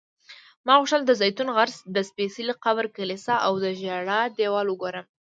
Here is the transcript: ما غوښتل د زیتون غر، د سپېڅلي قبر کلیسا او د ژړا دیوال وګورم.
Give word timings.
ما 0.65 0.73
غوښتل 0.81 1.01
د 1.05 1.11
زیتون 1.21 1.49
غر، 1.55 1.69
د 1.95 1.97
سپېڅلي 2.09 2.53
قبر 2.65 2.85
کلیسا 2.97 3.35
او 3.45 3.53
د 3.63 3.65
ژړا 3.79 4.21
دیوال 4.37 4.67
وګورم. 4.69 5.05